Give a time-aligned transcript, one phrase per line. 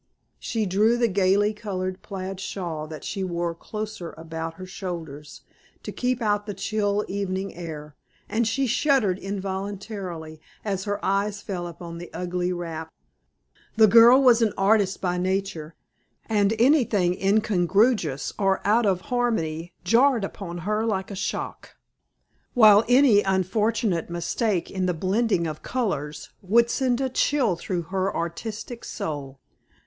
[0.39, 5.41] She drew the gayly colored plaid shawl that she wore closer about her shoulders
[5.83, 7.95] to keep out the chill evening air,
[8.27, 12.89] and she shuddered involuntarily as her eyes fell upon the ugly wrap.
[13.75, 15.75] The girl was an artist by nature,
[16.27, 21.75] and anything incongruous or out of harmony jarred upon her like a shock,
[22.55, 28.17] while any unfortunate mistake in the blending of colors would send a chill through her
[28.17, 29.39] artistic soul.